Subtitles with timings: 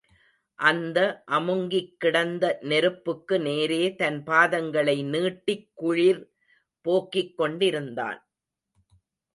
[0.59, 1.23] அந்த
[1.31, 6.21] அமுங்கிக் கிடந்த நெருப்புக்கு நேரே தன் பாதங்களை நீட்டிக் குளிர்
[6.85, 8.19] போக்கிக் கொண்டிருந்தான்.